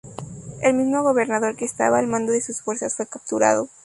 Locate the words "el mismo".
0.63-1.03